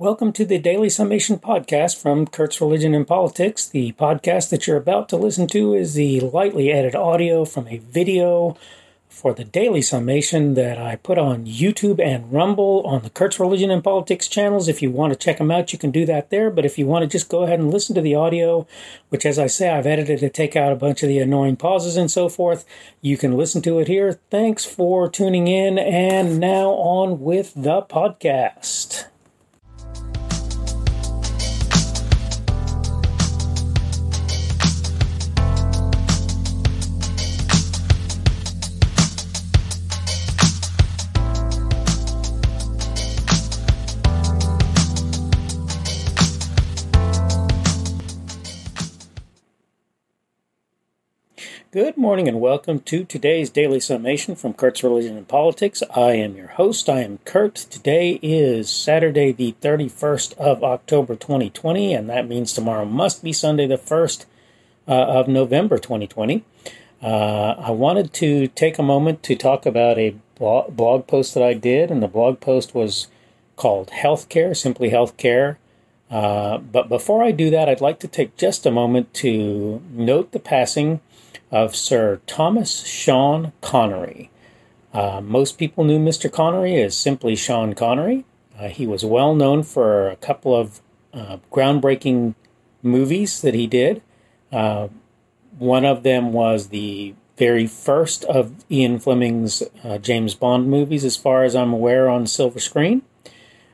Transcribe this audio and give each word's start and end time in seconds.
Welcome 0.00 0.32
to 0.32 0.46
the 0.46 0.58
Daily 0.58 0.88
Summation 0.88 1.38
podcast 1.38 2.00
from 2.00 2.26
Kurt's 2.26 2.58
Religion 2.58 2.94
and 2.94 3.06
Politics. 3.06 3.68
The 3.68 3.92
podcast 3.92 4.48
that 4.48 4.66
you're 4.66 4.78
about 4.78 5.10
to 5.10 5.18
listen 5.18 5.46
to 5.48 5.74
is 5.74 5.92
the 5.92 6.20
lightly 6.20 6.72
edited 6.72 6.94
audio 6.94 7.44
from 7.44 7.68
a 7.68 7.76
video 7.76 8.56
for 9.10 9.34
the 9.34 9.44
Daily 9.44 9.82
Summation 9.82 10.54
that 10.54 10.78
I 10.78 10.96
put 10.96 11.18
on 11.18 11.44
YouTube 11.44 12.00
and 12.02 12.32
Rumble 12.32 12.82
on 12.86 13.02
the 13.02 13.10
Kurt's 13.10 13.38
Religion 13.38 13.70
and 13.70 13.84
Politics 13.84 14.26
channels. 14.26 14.68
If 14.68 14.80
you 14.80 14.90
want 14.90 15.12
to 15.12 15.18
check 15.18 15.36
them 15.36 15.50
out, 15.50 15.70
you 15.74 15.78
can 15.78 15.90
do 15.90 16.06
that 16.06 16.30
there. 16.30 16.50
But 16.50 16.64
if 16.64 16.78
you 16.78 16.86
want 16.86 17.02
to 17.02 17.06
just 17.06 17.28
go 17.28 17.42
ahead 17.42 17.60
and 17.60 17.70
listen 17.70 17.94
to 17.94 18.00
the 18.00 18.14
audio, 18.14 18.66
which, 19.10 19.26
as 19.26 19.38
I 19.38 19.48
say, 19.48 19.68
I've 19.68 19.86
edited 19.86 20.20
to 20.20 20.30
take 20.30 20.56
out 20.56 20.72
a 20.72 20.76
bunch 20.76 21.02
of 21.02 21.10
the 21.10 21.18
annoying 21.18 21.56
pauses 21.56 21.98
and 21.98 22.10
so 22.10 22.30
forth, 22.30 22.64
you 23.02 23.18
can 23.18 23.36
listen 23.36 23.60
to 23.60 23.78
it 23.80 23.86
here. 23.86 24.18
Thanks 24.30 24.64
for 24.64 25.10
tuning 25.10 25.46
in. 25.46 25.78
And 25.78 26.40
now 26.40 26.70
on 26.70 27.20
with 27.20 27.52
the 27.54 27.82
podcast. 27.82 29.04
Good 51.72 51.96
morning 51.96 52.26
and 52.26 52.40
welcome 52.40 52.80
to 52.80 53.04
today's 53.04 53.48
daily 53.48 53.78
summation 53.78 54.34
from 54.34 54.54
Kurt's 54.54 54.82
Religion 54.82 55.16
and 55.16 55.28
Politics. 55.28 55.84
I 55.94 56.14
am 56.14 56.34
your 56.34 56.48
host. 56.48 56.88
I 56.88 57.02
am 57.02 57.18
Kurt. 57.18 57.54
Today 57.54 58.18
is 58.22 58.68
Saturday, 58.68 59.30
the 59.30 59.54
31st 59.60 60.36
of 60.36 60.64
October 60.64 61.14
2020, 61.14 61.94
and 61.94 62.10
that 62.10 62.26
means 62.26 62.52
tomorrow 62.52 62.84
must 62.84 63.22
be 63.22 63.32
Sunday, 63.32 63.68
the 63.68 63.78
1st 63.78 64.24
uh, 64.88 64.90
of 64.90 65.28
November 65.28 65.78
2020. 65.78 66.44
Uh, 67.00 67.54
I 67.56 67.70
wanted 67.70 68.12
to 68.14 68.48
take 68.48 68.80
a 68.80 68.82
moment 68.82 69.22
to 69.22 69.36
talk 69.36 69.64
about 69.64 69.96
a 69.96 70.16
blog 70.40 71.06
post 71.06 71.34
that 71.34 71.44
I 71.44 71.54
did, 71.54 71.92
and 71.92 72.02
the 72.02 72.08
blog 72.08 72.40
post 72.40 72.74
was 72.74 73.06
called 73.54 73.90
Healthcare, 73.90 74.56
Simply 74.56 74.90
Healthcare. 74.90 75.58
Uh, 76.10 76.58
but 76.58 76.88
before 76.88 77.22
I 77.22 77.30
do 77.30 77.48
that, 77.50 77.68
I'd 77.68 77.80
like 77.80 78.00
to 78.00 78.08
take 78.08 78.36
just 78.36 78.66
a 78.66 78.72
moment 78.72 79.14
to 79.14 79.80
note 79.92 80.32
the 80.32 80.40
passing 80.40 80.98
of 81.50 81.74
Sir 81.74 82.20
Thomas 82.26 82.84
Sean 82.84 83.52
Connery. 83.60 84.30
Uh, 84.92 85.20
most 85.20 85.58
people 85.58 85.84
knew 85.84 85.98
Mr. 85.98 86.30
Connery 86.30 86.82
as 86.82 86.96
simply 86.96 87.36
Sean 87.36 87.74
Connery. 87.74 88.24
Uh, 88.58 88.68
he 88.68 88.86
was 88.86 89.04
well 89.04 89.34
known 89.34 89.62
for 89.62 90.08
a 90.08 90.16
couple 90.16 90.54
of 90.54 90.80
uh, 91.14 91.38
groundbreaking 91.50 92.34
movies 92.82 93.40
that 93.42 93.54
he 93.54 93.66
did. 93.66 94.02
Uh, 94.52 94.88
one 95.58 95.84
of 95.84 96.02
them 96.02 96.32
was 96.32 96.68
the 96.68 97.14
very 97.36 97.66
first 97.66 98.24
of 98.24 98.64
Ian 98.70 98.98
Fleming's 98.98 99.62
uh, 99.82 99.98
James 99.98 100.34
Bond 100.34 100.68
movies, 100.68 101.04
as 101.04 101.16
far 101.16 101.42
as 101.42 101.56
I'm 101.56 101.72
aware, 101.72 102.08
on 102.08 102.26
silver 102.26 102.60
screen. 102.60 103.02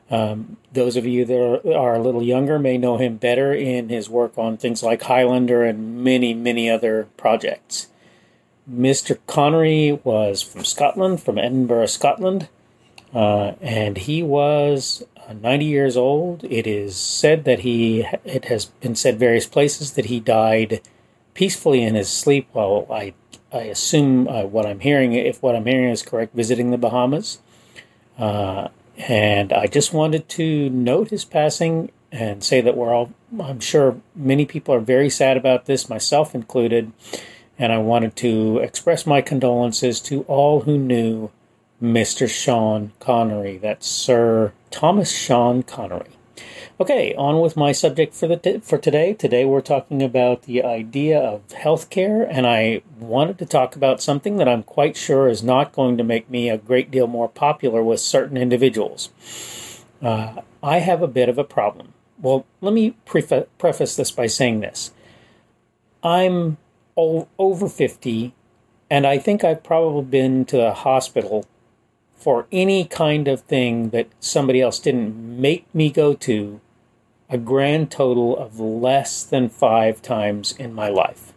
Um, 0.09 0.57
those 0.71 0.95
of 0.95 1.05
you 1.05 1.25
that 1.25 1.75
are, 1.75 1.95
a 1.95 2.01
little 2.01 2.23
younger 2.23 2.57
may 2.57 2.77
know 2.77 2.97
him 2.97 3.17
better 3.17 3.53
in 3.53 3.89
his 3.89 4.09
work 4.09 4.37
on 4.37 4.57
things 4.57 4.81
like 4.81 5.01
Highlander 5.01 5.63
and 5.63 6.03
many, 6.03 6.33
many 6.33 6.69
other 6.69 7.07
projects. 7.17 7.87
Mr. 8.71 9.17
Connery 9.27 9.99
was 10.03 10.41
from 10.41 10.63
Scotland, 10.63 11.21
from 11.21 11.37
Edinburgh, 11.37 11.87
Scotland, 11.87 12.47
uh, 13.13 13.53
and 13.61 13.97
he 13.97 14.21
was 14.21 15.03
uh, 15.27 15.33
90 15.33 15.65
years 15.65 15.97
old. 15.97 16.43
It 16.45 16.67
is 16.67 16.95
said 16.95 17.45
that 17.45 17.59
he, 17.59 18.05
it 18.23 18.45
has 18.45 18.65
been 18.65 18.95
said 18.95 19.19
various 19.19 19.45
places 19.45 19.93
that 19.93 20.05
he 20.05 20.19
died 20.19 20.81
peacefully 21.33 21.81
in 21.83 21.95
his 21.95 22.09
sleep. 22.09 22.47
Well, 22.53 22.87
I, 22.91 23.13
I 23.51 23.63
assume 23.63 24.27
uh, 24.27 24.43
what 24.43 24.65
I'm 24.65 24.81
hearing, 24.81 25.13
if 25.13 25.41
what 25.41 25.55
I'm 25.55 25.65
hearing 25.65 25.89
is 25.89 26.01
correct, 26.01 26.35
visiting 26.35 26.71
the 26.71 26.77
Bahamas. 26.77 27.39
Uh, 28.17 28.69
and 28.97 29.53
I 29.53 29.67
just 29.67 29.93
wanted 29.93 30.27
to 30.29 30.69
note 30.69 31.11
his 31.11 31.23
passing 31.23 31.91
and 32.11 32.43
say 32.43 32.61
that 32.61 32.75
we're 32.75 32.93
all, 32.93 33.13
I'm 33.39 33.59
sure 33.59 33.99
many 34.15 34.45
people 34.45 34.73
are 34.73 34.79
very 34.79 35.09
sad 35.09 35.37
about 35.37 35.65
this, 35.65 35.89
myself 35.89 36.33
included. 36.33 36.91
And 37.59 37.71
I 37.71 37.79
wanted 37.79 38.15
to 38.17 38.59
express 38.59 39.05
my 39.05 39.21
condolences 39.21 39.99
to 40.01 40.21
all 40.23 40.61
who 40.61 40.77
knew 40.77 41.31
Mr. 41.81 42.29
Sean 42.29 42.91
Connery. 42.99 43.57
That's 43.57 43.87
Sir 43.87 44.53
Thomas 44.71 45.11
Sean 45.11 45.63
Connery. 45.63 46.16
Okay, 46.79 47.15
on 47.15 47.39
with 47.39 47.57
my 47.57 47.71
subject 47.71 48.13
for 48.13 48.27
the 48.27 48.37
t- 48.37 48.59
for 48.59 48.77
today. 48.77 49.11
Today 49.15 49.45
we're 49.45 49.61
talking 49.61 50.03
about 50.03 50.43
the 50.43 50.63
idea 50.63 51.19
of 51.19 51.47
healthcare, 51.47 52.27
and 52.29 52.45
I 52.45 52.83
wanted 52.99 53.39
to 53.39 53.47
talk 53.47 53.75
about 53.75 53.99
something 53.99 54.37
that 54.37 54.47
I'm 54.47 54.61
quite 54.61 54.95
sure 54.95 55.27
is 55.27 55.41
not 55.41 55.73
going 55.73 55.97
to 55.97 56.03
make 56.03 56.29
me 56.29 56.51
a 56.51 56.57
great 56.59 56.91
deal 56.91 57.07
more 57.07 57.27
popular 57.27 57.81
with 57.81 57.99
certain 57.99 58.37
individuals. 58.37 59.09
Uh, 60.03 60.41
I 60.61 60.77
have 60.77 61.01
a 61.01 61.07
bit 61.07 61.29
of 61.29 61.39
a 61.39 61.43
problem. 61.43 61.93
Well, 62.21 62.45
let 62.61 62.75
me 62.75 62.95
prefa- 63.07 63.47
preface 63.57 63.95
this 63.95 64.11
by 64.11 64.27
saying 64.27 64.59
this: 64.59 64.91
I'm 66.03 66.57
o- 66.95 67.27
over 67.39 67.67
fifty, 67.67 68.35
and 68.87 69.07
I 69.07 69.17
think 69.17 69.43
I've 69.43 69.63
probably 69.63 70.03
been 70.03 70.45
to 70.45 70.57
the 70.57 70.75
hospital 70.75 71.47
for 72.13 72.45
any 72.51 72.85
kind 72.85 73.27
of 73.27 73.41
thing 73.41 73.89
that 73.89 74.09
somebody 74.19 74.61
else 74.61 74.77
didn't 74.77 75.41
make 75.41 75.65
me 75.73 75.89
go 75.89 76.13
to 76.13 76.61
a 77.29 77.37
grand 77.37 77.91
total 77.91 78.37
of 78.37 78.59
less 78.59 79.23
than 79.23 79.49
five 79.49 80.01
times 80.01 80.53
in 80.53 80.73
my 80.73 80.89
life. 80.89 81.33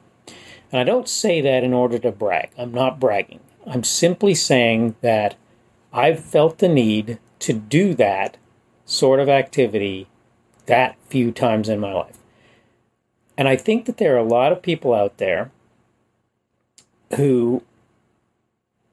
And 0.70 0.80
I 0.80 0.84
don't 0.84 1.08
say 1.08 1.40
that 1.40 1.64
in 1.64 1.72
order 1.72 1.98
to 1.98 2.12
brag. 2.12 2.50
I'm 2.56 2.72
not 2.72 3.00
bragging. 3.00 3.40
I'm 3.66 3.82
simply 3.84 4.34
saying 4.34 4.94
that 5.00 5.36
I've 5.92 6.24
felt 6.24 6.58
the 6.58 6.68
need 6.68 7.18
to 7.40 7.52
do 7.52 7.94
that 7.94 8.36
sort 8.84 9.20
of 9.20 9.28
activity 9.28 10.06
that 10.66 10.96
few 11.08 11.32
times 11.32 11.68
in 11.68 11.80
my 11.80 11.92
life. 11.92 12.18
And 13.36 13.48
I 13.48 13.56
think 13.56 13.86
that 13.86 13.96
there 13.96 14.14
are 14.14 14.18
a 14.18 14.24
lot 14.24 14.52
of 14.52 14.62
people 14.62 14.94
out 14.94 15.18
there 15.18 15.50
who 17.16 17.64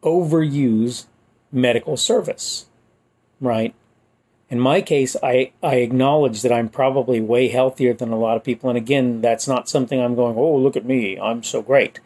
overuse 0.01 1.05
medical 1.51 1.97
service, 1.97 2.65
right? 3.39 3.75
In 4.49 4.59
my 4.59 4.81
case, 4.81 5.15
I, 5.21 5.51
I 5.61 5.75
acknowledge 5.75 6.41
that 6.41 6.53
I'm 6.53 6.69
probably 6.69 7.19
way 7.19 7.49
healthier 7.49 7.93
than 7.93 8.11
a 8.11 8.17
lot 8.17 8.37
of 8.37 8.43
people. 8.43 8.69
And 8.69 8.77
again, 8.77 9.21
that's 9.21 9.47
not 9.47 9.67
something 9.67 9.99
I'm 9.99 10.15
going, 10.15 10.37
oh, 10.37 10.55
look 10.55 10.77
at 10.77 10.85
me, 10.85 11.19
I'm 11.19 11.43
so 11.43 11.61
great. 11.61 11.99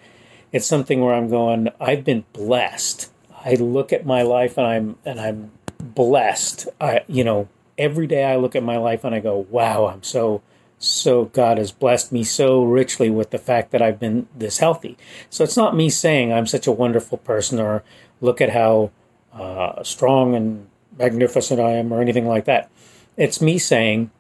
It's 0.52 0.66
something 0.66 1.02
where 1.02 1.14
I'm 1.14 1.30
going, 1.30 1.70
I've 1.80 2.04
been 2.04 2.26
blessed. 2.34 3.12
I 3.46 3.54
look 3.56 3.94
at 3.94 4.06
my 4.06 4.22
life 4.22 4.58
and 4.58 4.68
I'm 4.68 4.98
and 5.06 5.20
I'm 5.20 5.52
blessed. 5.80 6.68
I 6.80 7.02
you 7.08 7.24
know, 7.24 7.48
every 7.78 8.06
day 8.06 8.26
I 8.26 8.36
look 8.36 8.56
at 8.56 8.64
my 8.64 8.78
life 8.78 9.04
and 9.04 9.16
I 9.16 9.20
go, 9.20 9.48
wow, 9.50 9.88
I'm 9.88 10.04
so 10.04 10.42
so 10.78 11.26
God 11.26 11.58
has 11.58 11.72
blessed 11.72 12.12
me 12.12 12.24
so 12.24 12.64
richly 12.64 13.10
with 13.10 13.30
the 13.30 13.38
fact 13.38 13.72
that 13.72 13.82
I've 13.82 14.00
been 14.00 14.28
this 14.36 14.58
healthy. 14.58 14.98
So 15.30 15.44
it's 15.44 15.58
not 15.58 15.76
me 15.76 15.90
saying 15.90 16.34
I'm 16.34 16.48
such 16.48 16.68
a 16.68 16.72
wonderful 16.72 17.20
person 17.20 17.60
or 17.60 17.84
look 18.20 18.42
at 18.42 18.50
how 18.50 18.92
uh, 19.32 19.84
strong 19.84 20.36
and 20.36 20.68
magnificent 20.98 21.60
I 21.60 21.72
am 21.72 21.92
or 21.94 22.02
anything 22.02 22.28
like 22.28 22.46
that. 22.46 22.70
It's 23.18 23.42
me 23.42 23.58
saying, 23.58 24.12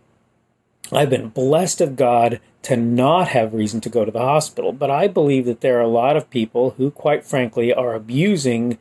I've 0.91 1.09
been 1.09 1.29
blessed 1.29 1.81
of 1.81 1.95
God 1.95 2.39
to 2.63 2.75
not 2.75 3.29
have 3.29 3.53
reason 3.53 3.81
to 3.81 3.89
go 3.89 4.05
to 4.05 4.11
the 4.11 4.19
hospital, 4.19 4.71
but 4.71 4.91
I 4.91 5.07
believe 5.07 5.45
that 5.45 5.61
there 5.61 5.77
are 5.77 5.81
a 5.81 5.87
lot 5.87 6.17
of 6.17 6.29
people 6.29 6.71
who, 6.71 6.91
quite 6.91 7.25
frankly, 7.25 7.73
are 7.73 7.95
abusing 7.95 8.77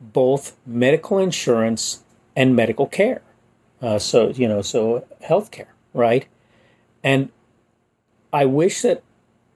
both 0.00 0.56
medical 0.64 1.18
insurance 1.18 2.02
and 2.36 2.56
medical 2.56 2.86
care. 2.86 3.22
Uh, 3.82 3.98
so, 3.98 4.28
you 4.30 4.46
know, 4.46 4.62
so 4.62 5.06
health 5.22 5.50
care, 5.50 5.74
right? 5.92 6.26
And 7.02 7.30
I 8.32 8.46
wish 8.46 8.82
that 8.82 9.02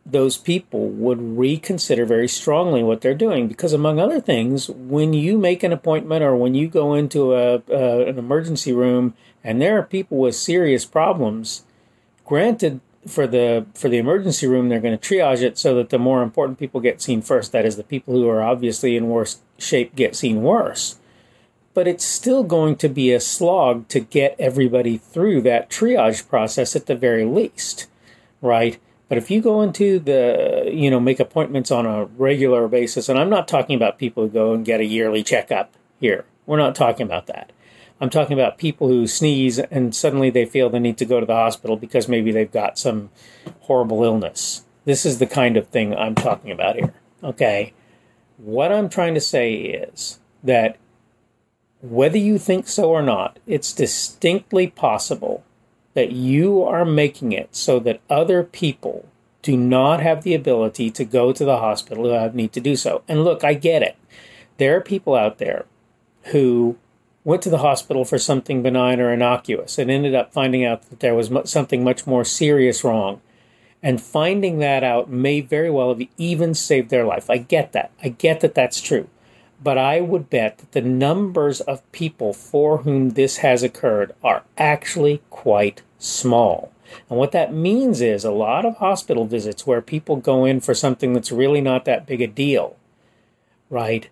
those 0.07 0.37
people 0.37 0.89
would 0.89 1.39
reconsider 1.39 2.05
very 2.05 2.29
strongly 2.29 2.83
what 2.83 3.01
they're 3.01 3.15
doing. 3.15 3.49
Because 3.49 3.73
among 3.73 3.99
other 3.99 4.21
things 4.21 4.69
when 4.69 5.13
you 5.13 5.39
make 5.39 5.63
an 5.63 5.73
appointment 5.73 6.23
or 6.23 6.37
when 6.37 6.55
you 6.55 6.69
go 6.69 6.95
into 6.95 7.35
a, 7.35 7.57
an 7.69 8.19
emergency 8.19 8.73
room 8.73 9.15
and 9.43 9.61
there 9.61 9.79
are 9.79 9.83
people 9.83 10.19
with 10.19 10.35
serious 10.35 10.85
problems 10.85 11.65
granted 12.25 12.81
for 13.07 13.27
the 13.27 13.67
for 13.75 13.89
the 13.89 13.99
emergency 13.99 14.47
room 14.47 14.69
they're 14.69 14.81
going 14.81 14.99
to 14.99 15.09
triage 15.09 15.43
it 15.43 15.59
so 15.59 15.75
that 15.75 15.91
the 15.91 15.99
more 15.99 16.23
important 16.23 16.59
people 16.59 16.81
get 16.81 17.01
seen 17.01 17.23
first. 17.23 17.53
That 17.53 17.65
is 17.65 17.77
the 17.77 17.85
people 17.85 18.15
who 18.15 18.29
are 18.29 18.43
obviously 18.43 18.97
in 18.97 19.09
worse 19.09 19.41
shape 19.59 19.95
get 19.95 20.15
seen 20.15 20.43
worse. 20.43 20.99
But 21.73 21.89
it's 21.89 22.05
still 22.05 22.45
going 22.45 22.77
to 22.77 22.89
be 22.89 23.13
a 23.13 23.19
slog 23.19 23.89
to 23.89 24.01
get 24.01 24.37
everybody 24.39 24.97
through 24.97 25.43
that 25.43 25.71
triage 25.71 26.29
process 26.29 26.77
at 26.77 26.87
the 26.87 26.95
very 26.95 27.25
least 27.25 27.89
right 28.41 28.79
but 29.15 29.23
if 29.23 29.31
you 29.31 29.41
go 29.41 29.63
into 29.63 30.01
the, 30.01 30.69
you 30.75 30.91
know, 30.91 30.99
make 30.99 31.21
appointments 31.21 31.71
on 31.71 31.87
a 31.87 32.07
regular 32.07 32.67
basis, 32.67 33.09
and 33.09 33.17
I'm 33.17 33.31
not 33.31 33.47
talking 33.47 33.77
about 33.77 33.97
people 33.97 34.25
who 34.25 34.29
go 34.29 34.53
and 34.53 34.65
get 34.65 34.81
a 34.81 34.85
yearly 34.85 35.23
checkup 35.23 35.73
here. 36.01 36.25
We're 36.47 36.59
not 36.59 36.75
talking 36.75 37.07
about 37.07 37.29
that. 37.29 37.53
I'm 38.01 38.11
talking 38.11 38.37
about 38.37 38.59
people 38.59 38.89
who 38.89 39.07
sneeze 39.07 39.61
and 39.61 39.95
suddenly 39.95 40.31
they 40.31 40.47
feel 40.47 40.69
the 40.69 40.81
need 40.81 40.99
to 40.99 41.05
go 41.05 41.21
to 41.21 41.27
the 41.27 41.33
hospital 41.33 41.77
because 41.77 42.09
maybe 42.09 42.33
they've 42.33 42.51
got 42.51 42.77
some 42.77 43.11
horrible 43.61 44.03
illness. 44.03 44.65
This 44.85 45.07
is 45.07 45.21
the 45.21 45.29
kind 45.29 45.57
of 45.57 45.69
thing 45.69 45.95
I'm 45.95 46.17
talking 46.17 46.51
about 46.51 46.75
here. 46.75 46.93
Okay. 47.23 47.73
What 48.39 48.73
I'm 48.73 48.89
trying 48.89 49.15
to 49.15 49.21
say 49.21 49.55
is 49.55 50.19
that 50.43 50.77
whether 51.83 52.19
you 52.19 52.37
think 52.37 52.67
so 52.67 52.91
or 52.91 53.01
not, 53.01 53.39
it's 53.47 53.73
distinctly 53.73 54.67
possible 54.67 55.45
that 55.95 56.13
you 56.13 56.63
are 56.63 56.85
making 56.85 57.33
it 57.33 57.55
so 57.55 57.79
that 57.81 58.01
other 58.11 58.43
people 58.43 59.09
do 59.43 59.57
not 59.57 60.01
have 60.01 60.23
the 60.23 60.35
ability 60.35 60.91
to 60.91 61.05
go 61.05 61.33
to 61.33 61.45
the 61.45 61.59
hospital 61.59 62.05
who 62.05 62.37
need 62.37 62.53
to 62.53 62.61
do 62.61 62.77
so. 62.77 63.03
And 63.07 63.25
look, 63.25 63.45
I 63.45 63.55
get 63.55 63.83
it. 63.83 63.97
There 64.59 64.77
are 64.77 64.81
people 64.81 65.15
out 65.15 65.39
there 65.39 65.67
who 66.25 66.77
went 67.25 67.43
to 67.43 67.51
the 67.51 67.59
hospital 67.59 68.05
for 68.05 68.19
something 68.19 68.63
benign 68.63 69.01
or 69.01 69.13
innocuous 69.13 69.79
and 69.79 69.91
ended 69.91 70.15
up 70.15 70.33
finding 70.33 70.65
out 70.65 70.89
that 70.91 71.01
there 71.01 71.15
was 71.15 71.31
something 71.45 71.83
much 71.85 72.07
more 72.07 72.25
serious 72.25 72.85
wrong. 72.85 73.21
And 73.83 74.01
finding 74.01 74.61
that 74.61 74.83
out 74.83 75.11
may 75.11 75.43
very 75.43 75.71
well 75.71 75.91
have 75.91 76.09
even 76.17 76.55
saved 76.55 76.89
their 76.89 77.05
life. 77.05 77.29
I 77.29 77.37
get 77.37 77.73
that. 77.73 77.91
I 78.03 78.09
get 78.09 78.41
that 78.41 78.55
that's 78.55 78.81
true. 78.81 79.09
But 79.65 79.79
I 79.79 80.03
would 80.03 80.29
bet 80.29 80.59
that 80.59 80.73
the 80.73 80.83
numbers 80.83 81.63
of 81.63 81.91
people 81.91 82.35
for 82.35 82.79
whom 82.79 83.11
this 83.11 83.39
has 83.39 83.63
occurred 83.63 84.15
are 84.23 84.43
actually 84.59 85.23
quite 85.31 85.81
small. 85.99 86.71
And 87.09 87.19
what 87.19 87.33
that 87.33 87.55
means 87.55 88.03
is 88.03 88.25
a 88.25 88.31
lot 88.31 88.67
of 88.67 88.77
hospital 88.77 89.25
visits 89.25 89.67
where 89.67 89.81
people 89.81 90.17
go 90.17 90.45
in 90.45 90.61
for 90.61 90.75
something 90.75 91.15
that's 91.15 91.33
really 91.33 91.63
not 91.63 91.87
that 91.87 92.07
big 92.07 92.21
a 92.21 92.27
deal, 92.27 92.77
right? 93.71 94.11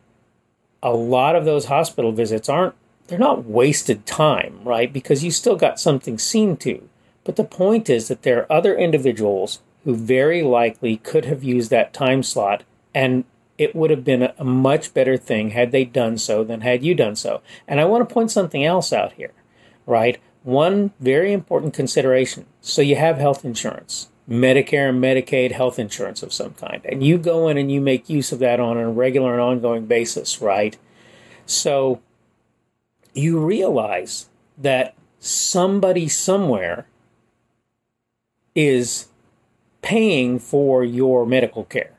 A 0.82 0.94
lot 0.94 1.36
of 1.36 1.44
those 1.44 1.66
hospital 1.66 2.12
visits 2.12 2.48
aren't, 2.48 2.74
they're 3.06 3.18
not 3.18 3.44
wasted 3.44 4.06
time, 4.06 4.58
right? 4.64 4.90
Because 4.90 5.22
you 5.22 5.30
still 5.30 5.56
got 5.56 5.78
something 5.78 6.18
seen 6.18 6.56
to. 6.58 6.88
But 7.24 7.36
the 7.36 7.44
point 7.44 7.90
is 7.90 8.08
that 8.08 8.22
there 8.22 8.38
are 8.40 8.52
other 8.52 8.74
individuals 8.74 9.60
who 9.84 9.94
very 9.94 10.42
likely 10.42 10.96
could 10.96 11.26
have 11.26 11.44
used 11.44 11.70
that 11.70 11.92
time 11.92 12.22
slot 12.22 12.64
and 12.94 13.24
it 13.58 13.74
would 13.74 13.90
have 13.90 14.04
been 14.04 14.32
a 14.36 14.44
much 14.44 14.94
better 14.94 15.16
thing 15.16 15.50
had 15.50 15.72
they 15.72 15.84
done 15.84 16.18
so 16.18 16.42
than 16.42 16.62
had 16.62 16.82
you 16.84 16.94
done 16.94 17.16
so. 17.16 17.42
And 17.68 17.80
I 17.80 17.84
want 17.84 18.08
to 18.08 18.12
point 18.12 18.30
something 18.30 18.64
else 18.64 18.92
out 18.92 19.12
here, 19.12 19.32
right? 19.86 20.20
One 20.42 20.92
very 20.98 21.32
important 21.32 21.74
consideration. 21.74 22.46
So 22.60 22.82
you 22.82 22.96
have 22.96 23.18
health 23.18 23.44
insurance, 23.44 24.10
Medicare 24.28 24.88
and 24.88 25.02
Medicaid 25.02 25.52
health 25.52 25.78
insurance 25.78 26.22
of 26.22 26.32
some 26.32 26.54
kind, 26.54 26.84
and 26.84 27.04
you 27.04 27.18
go 27.18 27.48
in 27.48 27.58
and 27.58 27.70
you 27.70 27.80
make 27.80 28.08
use 28.08 28.32
of 28.32 28.38
that 28.40 28.58
on 28.58 28.76
a 28.76 28.90
regular 28.90 29.32
and 29.32 29.40
ongoing 29.40 29.86
basis, 29.86 30.40
right? 30.40 30.76
So 31.46 32.00
you 33.14 33.38
realize 33.38 34.28
that 34.58 34.94
somebody 35.18 36.08
somewhere 36.08 36.86
is 38.54 39.08
paying 39.82 40.38
for 40.38 40.84
your 40.84 41.26
medical 41.26 41.64
care. 41.64 41.92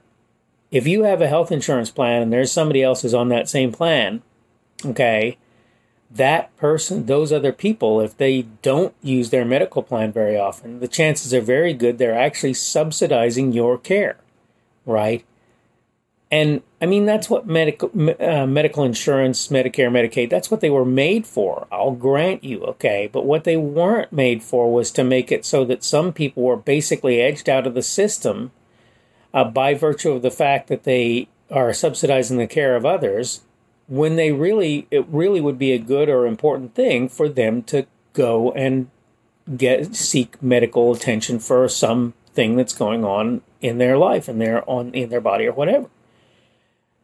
If 0.74 0.88
you 0.88 1.04
have 1.04 1.22
a 1.22 1.28
health 1.28 1.52
insurance 1.52 1.92
plan 1.92 2.24
and 2.24 2.34
there's 2.34 2.52
somebody 2.52 2.81
else 2.81 3.04
who's 3.04 3.14
on 3.14 3.30
that 3.30 3.48
same 3.48 3.72
plan, 3.72 4.24
okay, 4.84 5.38
that 6.10 6.56
person, 6.58 7.06
those 7.06 7.31
other 7.31 7.54
people, 7.54 8.02
if 8.02 8.18
they 8.18 8.48
don't 8.64 8.96
use 9.04 9.30
their 9.30 9.46
medical 9.46 9.84
plan 9.84 10.12
very 10.12 10.36
often, 10.36 10.80
the 10.80 10.88
chances 10.88 11.31
are 11.31 11.42
very 11.42 11.75
good 11.75 12.00
they're 12.00 12.18
actually 12.18 12.56
subsidizing 12.56 13.52
your 13.52 13.78
care, 13.78 14.18
right? 14.88 15.24
And 16.31 16.64
I 16.81 16.88
mean, 16.88 17.06
that's 17.06 17.30
what 17.30 17.46
medical 17.46 17.92
uh, 18.19 18.48
medical 18.48 18.84
insurance, 18.84 19.50
Medicare, 19.50 19.92
Medicaid, 19.92 20.31
that's 20.31 20.50
what 20.50 20.62
they 20.62 20.72
were 20.72 20.86
made 20.86 21.28
for. 21.28 21.68
I'll 21.72 21.92
grant 21.92 22.44
you, 22.44 22.64
okay. 22.64 23.08
But 23.14 23.28
what 23.28 23.44
they 23.44 23.58
weren't 23.58 24.12
made 24.12 24.42
for 24.42 24.74
was 24.74 24.90
to 24.94 25.04
make 25.04 25.31
it 25.31 25.46
so 25.46 25.66
that 25.66 25.84
some 25.84 26.12
people 26.12 26.42
were 26.42 26.58
basically 26.58 27.22
edged 27.22 27.48
out 27.48 27.68
of 27.68 27.76
the 27.76 27.84
system 27.84 28.52
uh, 29.33 29.44
by 29.44 29.74
virtue 29.74 30.12
of 30.12 30.21
the 30.21 30.31
fact 30.31 30.68
that 30.68 30.83
they 30.83 31.27
are 31.51 31.74
subsidizing 31.74 32.38
the 32.38 32.47
care 32.47 32.75
of 32.75 32.85
others 32.85 33.41
when 33.88 34.15
they 34.15 34.31
really, 34.31 34.88
it 34.91 35.06
really 35.07 35.41
would 35.41 35.59
be 35.59 35.71
a 35.74 35.77
good 35.77 36.09
or 36.09 36.25
important 36.25 36.74
thing 36.74 37.09
for 37.09 37.27
them 37.27 37.62
to 37.63 37.85
go 38.13 38.51
and 38.53 38.89
get 39.57 39.95
seek 39.95 40.41
medical 40.41 40.94
attention 40.94 41.39
for 41.39 41.68
something 41.68 42.56
that's 42.56 42.74
going 42.74 43.03
on 43.03 43.41
in 43.62 43.77
their 43.77 43.97
life 43.97 44.27
and 44.27 44.39
their 44.39 44.68
on 44.69 44.94
in 44.94 45.09
their 45.09 45.21
body 45.21 45.45
or 45.45 45.51
whatever. 45.51 45.89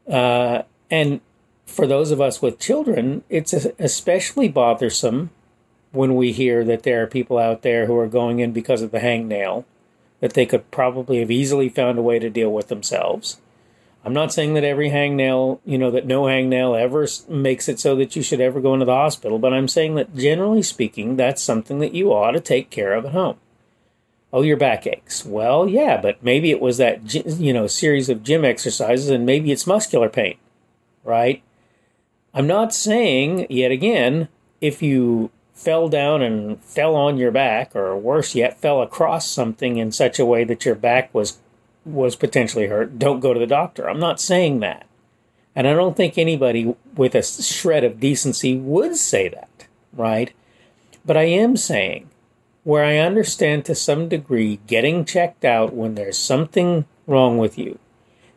Uh, 0.08 0.64
and 0.90 1.20
for 1.66 1.86
those 1.86 2.12
of 2.12 2.22
us 2.22 2.42
with 2.42 2.60
children, 2.60 3.24
it's 3.30 3.54
especially 3.54 4.48
bothersome 4.48 5.30
when 5.92 6.16
we 6.16 6.32
hear 6.32 6.64
that 6.64 6.84
there 6.84 7.04
are 7.04 7.08
people 7.08 7.38
out 7.38 7.62
there 7.62 7.86
who 7.86 7.98
are 7.98 8.08
going 8.08 8.40
in 8.40 8.52
because 8.52 8.82
of 8.82 8.92
the 8.92 9.00
hangnail, 9.00 9.66
that 10.20 10.34
they 10.34 10.46
could 10.46 10.70
probably 10.72 11.20
have 11.20 11.32
easily 11.32 11.70
found 11.70 11.98
a 11.98 12.04
way 12.04 12.20
to 12.20 12.30
deal 12.30 12.52
with 12.52 12.68
themselves. 12.68 13.40
I'm 14.04 14.14
not 14.14 14.32
saying 14.32 14.54
that 14.54 14.64
every 14.64 14.90
hangnail, 14.90 15.60
you 15.66 15.78
know, 15.78 15.92
that 15.92 16.06
no 16.06 16.24
hangnail 16.24 16.80
ever 16.80 17.06
makes 17.28 17.68
it 17.68 17.80
so 17.80 17.96
that 17.98 18.16
you 18.16 18.22
should 18.22 18.40
ever 18.40 18.62
go 18.62 18.74
into 18.74 18.86
the 18.86 18.94
hospital, 18.94 19.40
but 19.40 19.54
I'm 19.54 19.68
saying 19.68 19.96
that 19.96 20.16
generally 20.16 20.64
speaking, 20.64 21.16
that's 21.16 21.44
something 21.44 21.80
that 21.80 21.94
you 21.94 22.14
ought 22.14 22.32
to 22.32 22.40
take 22.40 22.70
care 22.70 22.94
of 22.94 23.06
at 23.06 23.12
home. 23.12 23.38
Oh, 24.32 24.42
your 24.42 24.58
back 24.58 24.86
aches. 24.86 25.26
Well, 25.26 25.68
yeah, 25.68 26.00
but 26.00 26.24
maybe 26.24 26.52
it 26.52 26.62
was 26.62 26.78
that 26.78 27.14
you 27.14 27.52
know 27.52 27.68
series 27.68 28.10
of 28.10 28.24
gym 28.24 28.46
exercises, 28.46 29.10
and 29.10 29.26
maybe 29.26 29.52
it's 29.52 29.66
muscular 29.66 30.08
pain, 30.08 30.38
right? 31.04 31.42
I'm 32.34 32.46
not 32.48 32.74
saying 32.74 33.48
yet 33.50 33.72
again 33.72 34.30
if 34.62 34.84
you 34.84 35.32
fell 35.60 35.90
down 35.90 36.22
and 36.22 36.60
fell 36.62 36.96
on 36.96 37.18
your 37.18 37.32
back, 37.32 37.76
or 37.76 37.96
worse 37.98 38.34
yet, 38.34 38.60
fell 38.60 38.82
across 38.82 39.30
something 39.30 39.78
in 39.78 39.92
such 39.92 40.18
a 40.18 40.26
way 40.26 40.44
that 40.46 40.66
your 40.66 40.76
back 40.76 41.14
was 41.14 41.40
was 41.86 42.16
potentially 42.16 42.68
hurt. 42.68 43.00
Don't 43.00 43.20
go 43.20 43.34
to 43.34 43.40
the 43.40 43.48
doctor. 43.48 43.90
I'm 43.90 44.00
not 44.00 44.22
saying 44.22 44.60
that, 44.62 44.86
and 45.56 45.68
I 45.68 45.74
don't 45.74 45.98
think 45.98 46.18
anybody 46.18 46.76
with 46.96 47.14
a 47.16 47.24
shred 47.24 47.84
of 47.84 48.00
decency 48.00 48.56
would 48.58 48.96
say 48.96 49.28
that, 49.30 49.68
right? 49.94 50.32
But 51.06 51.18
I 51.18 51.24
am 51.24 51.58
saying 51.58 52.10
where 52.64 52.84
I 52.84 52.98
understand 52.98 53.66
to 53.66 53.76
some 53.76 54.10
degree 54.10 54.60
getting 54.68 55.06
checked 55.06 55.44
out 55.44 55.74
when 55.74 55.96
there's 55.96 56.18
something 56.18 56.86
wrong 57.08 57.38
with 57.38 57.58
you. 57.58 57.80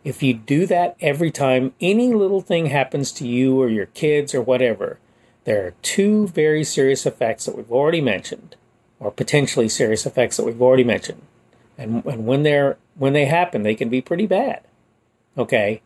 If 0.04 0.22
you 0.22 0.34
do 0.34 0.66
that 0.66 0.96
every 1.00 1.30
time 1.30 1.74
any 1.80 2.12
little 2.12 2.40
thing 2.40 2.66
happens 2.66 3.12
to 3.12 3.28
you 3.28 3.60
or 3.60 3.68
your 3.68 3.86
kids 3.86 4.34
or 4.34 4.42
whatever, 4.42 4.98
there 5.44 5.66
are 5.66 5.74
two 5.82 6.28
very 6.28 6.64
serious 6.64 7.06
effects 7.06 7.46
that 7.46 7.56
we've 7.56 7.72
already 7.72 8.00
mentioned, 8.00 8.56
or 9.00 9.10
potentially 9.10 9.68
serious 9.68 10.06
effects 10.06 10.36
that 10.36 10.46
we've 10.46 10.62
already 10.62 10.84
mentioned. 10.84 11.22
And, 11.76 12.04
and 12.04 12.26
when 12.26 12.42
they're 12.42 12.76
when 12.94 13.12
they 13.12 13.24
happen, 13.24 13.62
they 13.62 13.74
can 13.74 13.88
be 13.88 14.00
pretty 14.00 14.26
bad. 14.26 14.62
Okay? 15.36 15.80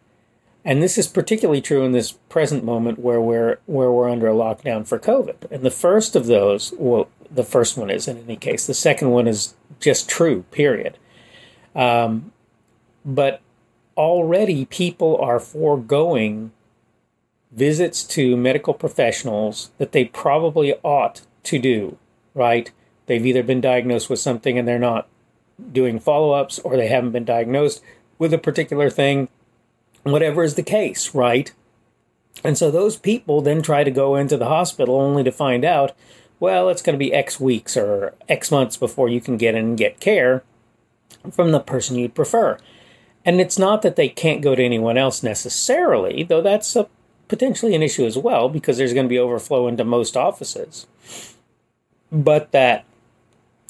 And 0.65 0.83
this 0.83 0.99
is 0.99 1.07
particularly 1.07 1.61
true 1.61 1.85
in 1.85 1.93
this 1.93 2.13
present 2.29 2.65
moment 2.65 2.99
where 2.99 3.21
we're 3.21 3.61
where 3.67 3.91
we're 3.91 4.11
under 4.11 4.27
a 4.27 4.35
lockdown 4.35 4.87
for 4.87 4.99
COVID. 4.99 5.51
And 5.51 5.63
the 5.63 5.71
first 5.71 6.17
of 6.17 6.27
those, 6.27 6.75
well, 6.77 7.09
the 7.31 7.45
first 7.45 7.79
one 7.79 7.89
is 7.89 8.09
in 8.09 8.19
any 8.19 8.37
case. 8.37 8.67
The 8.67 8.75
second 8.75 9.11
one 9.11 9.29
is 9.29 9.55
just 9.81 10.09
true, 10.09 10.43
period. 10.51 10.99
Um, 11.75 12.33
but 13.05 13.41
already 13.97 14.65
people 14.65 15.17
are 15.19 15.39
foregoing 15.39 16.51
visits 17.57 18.05
to 18.05 18.37
medical 18.37 18.75
professionals 18.75 19.71
that 19.79 19.93
they 19.93 20.05
probably 20.05 20.75
ought 20.83 21.23
to 21.43 21.59
do, 21.59 21.97
right? 22.35 22.71
They've 23.07 23.25
either 23.25 23.43
been 23.43 23.61
diagnosed 23.61 24.09
with 24.09 24.21
something 24.21 24.59
and 24.59 24.69
they're 24.69 24.79
not 24.79 25.09
doing 25.73 25.99
follow 25.99 26.33
ups, 26.33 26.59
or 26.59 26.77
they 26.77 26.89
haven't 26.89 27.13
been 27.13 27.25
diagnosed 27.25 27.83
with 28.19 28.35
a 28.35 28.39
particular 28.39 28.91
thing, 28.91 29.29
whatever 30.03 30.45
is 30.45 30.55
the 30.55 30.63
case, 30.63 31.15
right? 31.15 31.51
And 32.45 32.59
so 32.59 32.71
those 32.71 32.99
people 32.99 33.41
then 33.41 33.63
try 33.63 33.83
to 33.83 33.91
go 33.91 34.17
into 34.17 34.37
the 34.37 34.49
hospital 34.49 35.01
only 35.01 35.25
to 35.25 35.33
find 35.33 35.65
out 35.65 35.93
well, 36.39 36.69
it's 36.69 36.83
going 36.83 36.95
to 36.95 36.99
be 36.99 37.15
X 37.15 37.41
weeks 37.41 37.77
or 37.77 38.15
X 38.29 38.51
months 38.51 38.77
before 38.77 39.09
you 39.09 39.21
can 39.21 39.37
get 39.37 39.55
in 39.55 39.65
and 39.65 39.79
get 39.79 40.01
care 40.01 40.43
from 41.31 41.53
the 41.53 41.61
person 41.61 41.97
you'd 41.97 42.15
prefer. 42.15 42.59
And 43.25 43.41
it's 43.41 43.59
not 43.59 43.83
that 43.83 43.97
they 43.97 44.09
can't 44.09 44.43
go 44.43 44.55
to 44.55 44.63
anyone 44.63 44.99
else 44.99 45.23
necessarily, 45.23 46.23
though 46.23 46.43
that's 46.43 46.77
a, 46.77 46.89
potentially 47.29 47.75
an 47.75 47.83
issue 47.83 48.07
as 48.07 48.17
well 48.17 48.49
because 48.49 48.77
there's 48.77 48.95
going 48.95 49.07
to 49.07 49.11
be 49.11 49.19
overflow 49.19 49.69
into 49.69 49.85
most 49.85 50.17
offices. 50.17 50.87
But 52.11 52.53
that 52.53 52.85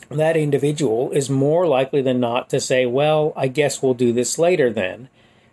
that 0.09 0.37
individual 0.37 1.11
is 1.11 1.29
more 1.29 1.67
likely 1.67 2.01
than 2.01 2.21
not 2.21 2.49
to 2.51 2.61
say, 2.61 2.87
"Well, 2.87 3.33
I 3.35 3.49
guess 3.49 3.83
we'll 3.83 3.95
do 3.95 4.13
this 4.13 4.39
later 4.39 4.71
then." 4.71 5.09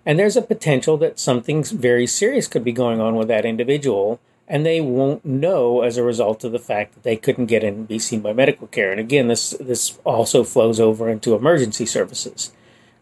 And 0.05 0.19
there's 0.19 0.36
a 0.36 0.41
potential 0.41 0.98
that 0.98 1.17
something 1.17 1.63
very 1.63 2.05
serious 2.05 2.48
could 2.48 2.63
be 2.63 2.74
going 2.74 3.00
on 3.00 3.15
with 3.15 3.29
that 3.29 3.45
individual 3.45 4.19
and 4.48 4.65
they 4.65 4.81
won't 4.81 5.24
know 5.24 5.81
as 5.81 5.98
a 5.98 6.03
result 6.03 6.43
of 6.43 6.51
the 6.51 6.60
fact 6.60 6.93
that 6.93 7.03
they 7.03 7.15
couldn't 7.15 7.45
get 7.45 7.63
in 7.63 7.74
and 7.74 7.88
be 7.88 8.00
seen 8.00 8.22
by 8.22 8.33
medical 8.33 8.67
care. 8.67 8.91
And 8.91 9.00
again, 9.00 9.27
this 9.27 9.51
this 9.60 9.98
also 10.03 10.43
flows 10.43 10.79
over 10.79 11.10
into 11.10 11.36
emergency 11.36 11.86
services, 11.86 12.51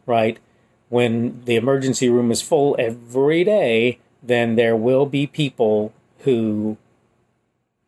right? 0.05 0.37
When 0.89 1.41
the 1.45 1.55
emergency 1.55 2.09
room 2.09 2.31
is 2.31 2.41
full 2.41 2.75
every 2.77 3.43
day, 3.43 3.99
then 4.21 4.55
there 4.55 4.75
will 4.75 5.05
be 5.05 5.27
people 5.27 5.93
who 6.19 6.77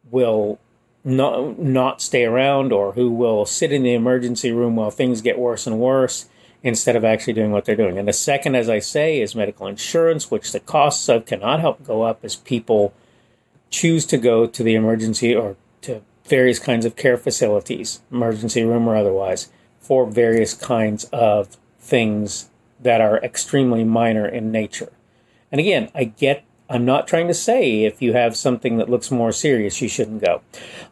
will 0.09 0.59
not, 1.03 1.59
not 1.59 2.01
stay 2.01 2.25
around 2.25 2.71
or 2.71 2.93
who 2.93 3.11
will 3.11 3.45
sit 3.45 3.71
in 3.71 3.83
the 3.83 3.93
emergency 3.93 4.51
room 4.51 4.75
while 4.75 4.91
things 4.91 5.21
get 5.21 5.37
worse 5.37 5.67
and 5.67 5.79
worse 5.79 6.27
instead 6.63 6.95
of 6.95 7.03
actually 7.03 7.33
doing 7.33 7.51
what 7.51 7.65
they're 7.65 7.75
doing. 7.75 7.97
And 7.97 8.07
the 8.07 8.13
second, 8.13 8.55
as 8.55 8.69
I 8.69 8.79
say, 8.79 9.19
is 9.19 9.35
medical 9.35 9.67
insurance, 9.67 10.31
which 10.31 10.51
the 10.51 10.61
costs 10.61 11.09
of 11.09 11.25
cannot 11.25 11.59
help 11.59 11.85
go 11.85 12.03
up 12.03 12.23
as 12.23 12.37
people 12.37 12.93
choose 13.69 14.05
to 14.05 14.17
go 14.17 14.47
to 14.47 14.63
the 14.63 14.75
emergency 14.75 15.35
or 15.35 15.57
to 15.81 16.01
various 16.25 16.59
kinds 16.59 16.85
of 16.85 16.95
care 16.95 17.17
facilities, 17.17 17.99
emergency 18.11 18.63
room 18.63 18.87
or 18.87 18.95
otherwise, 18.95 19.49
for 19.79 20.05
various 20.05 20.53
kinds 20.53 21.03
of 21.05 21.57
things 21.77 22.49
that 22.79 23.01
are 23.01 23.17
extremely 23.17 23.83
minor 23.83 24.25
in 24.25 24.51
nature. 24.51 24.93
And 25.53 25.59
again, 25.59 25.91
I 25.93 26.05
get 26.05 26.43
I'm 26.67 26.83
not 26.83 27.07
trying 27.07 27.27
to 27.27 27.33
say 27.35 27.83
if 27.83 28.01
you 28.01 28.13
have 28.13 28.35
something 28.35 28.77
that 28.77 28.89
looks 28.89 29.11
more 29.11 29.31
serious, 29.31 29.79
you 29.79 29.87
shouldn't 29.87 30.23
go. 30.23 30.41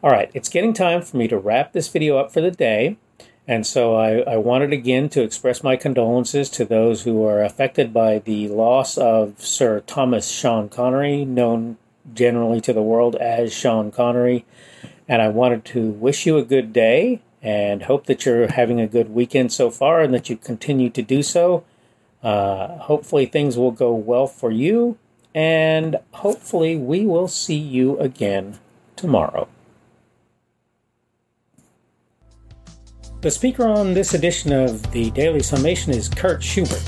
All 0.03 0.11
right, 0.11 0.29
it's 0.35 0.49
getting 0.49 0.73
time 0.73 1.01
for 1.01 1.17
me 1.17 1.27
to 1.29 1.37
wrap 1.39 1.73
this 1.73 1.87
video 1.87 2.17
up 2.17 2.31
for 2.31 2.41
the 2.41 2.51
day. 2.51 2.97
And 3.47 3.65
so 3.65 3.95
I, 3.95 4.19
I, 4.19 4.37
wanted 4.37 4.71
again 4.71 5.09
to 5.09 5.23
express 5.23 5.63
my 5.63 5.75
condolences 5.75 6.47
to 6.51 6.65
those 6.65 7.01
who 7.01 7.25
are 7.25 7.41
affected 7.41 7.91
by 7.91 8.19
the 8.19 8.47
loss 8.49 8.99
of 8.99 9.43
Sir 9.43 9.79
Thomas 9.79 10.29
Sean 10.29 10.69
Connery, 10.69 11.25
known 11.25 11.77
generally 12.13 12.61
to 12.61 12.71
the 12.71 12.83
world 12.83 13.15
as 13.15 13.51
Sean 13.51 13.89
Connery. 13.89 14.45
And 15.07 15.23
I 15.23 15.29
wanted 15.29 15.65
to 15.65 15.89
wish 15.89 16.27
you 16.27 16.37
a 16.37 16.45
good 16.45 16.71
day 16.71 17.21
and 17.41 17.83
hope 17.83 18.05
that 18.05 18.25
you're 18.25 18.51
having 18.51 18.79
a 18.79 18.87
good 18.87 19.09
weekend 19.09 19.51
so 19.51 19.71
far 19.71 20.01
and 20.01 20.13
that 20.13 20.29
you 20.29 20.37
continue 20.37 20.91
to 20.91 21.01
do 21.01 21.23
so. 21.23 21.63
Uh, 22.23 22.77
hopefully, 22.77 23.25
things 23.25 23.57
will 23.57 23.71
go 23.71 23.93
well 23.93 24.27
for 24.27 24.51
you, 24.51 24.97
and 25.33 25.97
hopefully, 26.11 26.75
we 26.75 27.05
will 27.05 27.27
see 27.27 27.57
you 27.57 27.97
again 27.99 28.59
tomorrow. 28.95 29.47
The 33.21 33.31
speaker 33.31 33.67
on 33.67 33.93
this 33.93 34.13
edition 34.13 34.51
of 34.51 34.91
the 34.91 35.11
Daily 35.11 35.43
Summation 35.43 35.93
is 35.93 36.09
Kurt 36.09 36.43
Schubert. 36.43 36.83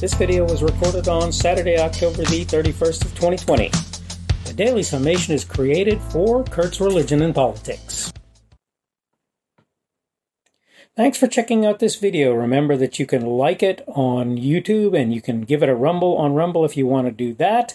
This 0.00 0.14
video 0.14 0.44
was 0.44 0.62
recorded 0.62 1.06
on 1.08 1.30
Saturday, 1.32 1.78
October 1.78 2.24
the 2.24 2.46
31st 2.46 3.04
of 3.04 3.14
2020. 3.14 3.70
The 4.46 4.54
Daily 4.54 4.82
Summation 4.82 5.34
is 5.34 5.44
created 5.44 6.00
for 6.00 6.44
Kurt's 6.44 6.80
Religion 6.80 7.20
and 7.20 7.34
Politics. 7.34 8.09
Thanks 11.00 11.16
for 11.16 11.28
checking 11.28 11.64
out 11.64 11.78
this 11.78 11.96
video. 11.96 12.34
Remember 12.34 12.76
that 12.76 12.98
you 12.98 13.06
can 13.06 13.24
like 13.24 13.62
it 13.62 13.82
on 13.88 14.36
YouTube 14.36 14.94
and 14.94 15.14
you 15.14 15.22
can 15.22 15.44
give 15.44 15.62
it 15.62 15.70
a 15.70 15.74
rumble 15.74 16.14
on 16.18 16.34
Rumble 16.34 16.62
if 16.66 16.76
you 16.76 16.86
want 16.86 17.06
to 17.06 17.10
do 17.10 17.32
that. 17.36 17.74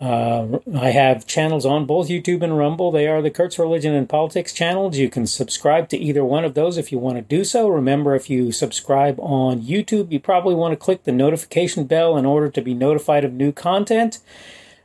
Uh, 0.00 0.58
I 0.74 0.88
have 0.88 1.26
channels 1.26 1.66
on 1.66 1.84
both 1.84 2.08
YouTube 2.08 2.40
and 2.42 2.56
Rumble. 2.56 2.90
They 2.90 3.06
are 3.06 3.20
the 3.20 3.30
Kurt's 3.30 3.58
Religion 3.58 3.94
and 3.94 4.08
Politics 4.08 4.54
channels. 4.54 4.96
You 4.96 5.10
can 5.10 5.26
subscribe 5.26 5.90
to 5.90 5.98
either 5.98 6.24
one 6.24 6.46
of 6.46 6.54
those 6.54 6.78
if 6.78 6.90
you 6.90 6.98
want 6.98 7.16
to 7.18 7.22
do 7.22 7.44
so. 7.44 7.68
Remember, 7.68 8.14
if 8.14 8.30
you 8.30 8.52
subscribe 8.52 9.20
on 9.20 9.60
YouTube, 9.60 10.10
you 10.10 10.18
probably 10.18 10.54
want 10.54 10.72
to 10.72 10.82
click 10.82 11.04
the 11.04 11.12
notification 11.12 11.84
bell 11.84 12.16
in 12.16 12.24
order 12.24 12.48
to 12.48 12.62
be 12.62 12.72
notified 12.72 13.22
of 13.22 13.34
new 13.34 13.52
content. 13.52 14.20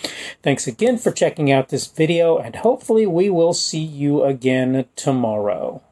Thanks 0.43 0.67
again 0.67 0.97
for 0.97 1.11
checking 1.11 1.53
out 1.53 1.69
this 1.69 1.87
video, 1.87 2.39
and 2.39 2.57
hopefully, 2.57 3.07
we 3.07 3.29
will 3.29 3.53
see 3.53 3.85
you 3.85 4.25
again 4.25 4.87
tomorrow. 4.97 5.83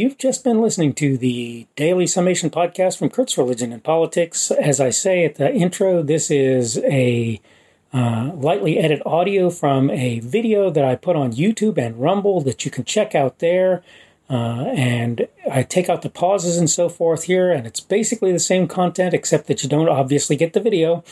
You've 0.00 0.16
just 0.16 0.44
been 0.44 0.62
listening 0.62 0.94
to 0.94 1.18
the 1.18 1.66
Daily 1.76 2.06
Summation 2.06 2.48
podcast 2.48 2.98
from 2.98 3.10
Kurt's 3.10 3.36
Religion 3.36 3.70
and 3.70 3.84
Politics. 3.84 4.50
As 4.50 4.80
I 4.80 4.88
say 4.88 5.26
at 5.26 5.34
the 5.34 5.52
intro, 5.52 6.02
this 6.02 6.30
is 6.30 6.78
a 6.84 7.38
uh, 7.92 8.32
lightly 8.34 8.78
edited 8.78 9.02
audio 9.04 9.50
from 9.50 9.90
a 9.90 10.20
video 10.20 10.70
that 10.70 10.86
I 10.86 10.96
put 10.96 11.16
on 11.16 11.34
YouTube 11.34 11.76
and 11.76 12.00
Rumble 12.00 12.40
that 12.44 12.64
you 12.64 12.70
can 12.70 12.84
check 12.84 13.14
out 13.14 13.40
there. 13.40 13.82
Uh, 14.30 14.72
and 14.74 15.28
I 15.52 15.64
take 15.64 15.90
out 15.90 16.00
the 16.00 16.08
pauses 16.08 16.56
and 16.56 16.70
so 16.70 16.88
forth 16.88 17.24
here, 17.24 17.52
and 17.52 17.66
it's 17.66 17.80
basically 17.80 18.32
the 18.32 18.38
same 18.38 18.68
content 18.68 19.12
except 19.12 19.48
that 19.48 19.62
you 19.62 19.68
don't 19.68 19.88
obviously 19.88 20.34
get 20.34 20.54
the 20.54 20.60
video. 20.60 21.04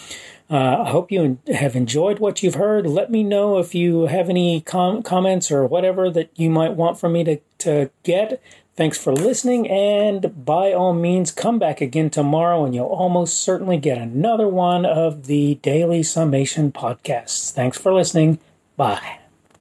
Uh, 0.51 0.85
I 0.87 0.89
hope 0.89 1.13
you 1.13 1.39
have 1.53 1.77
enjoyed 1.77 2.21
what 2.21 2.43
you've 2.43 2.55
heard. 2.55 2.87
Let 2.87 3.11
me 3.11 3.23
know 3.23 3.59
if 3.59 3.75
you 3.75 4.07
have 4.07 4.31
any 4.31 4.63
com- 4.63 5.03
comments 5.03 5.51
or 5.51 5.67
whatever 5.67 6.09
that 6.09 6.31
you 6.37 6.49
might 6.49 6.73
want 6.73 6.99
from 6.99 7.13
me 7.13 7.25
to, 7.25 7.41
to 7.59 7.91
get. 8.03 8.41
Thanks 8.79 8.97
for 8.97 9.13
listening, 9.13 9.69
and 9.69 10.45
by 10.45 10.73
all 10.73 10.93
means, 10.93 11.33
come 11.33 11.59
back 11.59 11.81
again 11.81 12.11
tomorrow, 12.11 12.65
and 12.65 12.77
you'll 12.77 12.87
almost 12.87 13.43
certainly 13.43 13.77
get 13.77 13.99
another 13.99 14.47
one 14.47 14.87
of 14.87 15.27
the 15.27 15.57
Daily 15.57 16.05
Summation 16.05 16.71
podcasts. 16.71 17.51
Thanks 17.51 17.77
for 17.77 17.93
listening. 17.93 18.39
Bye. 18.77 19.19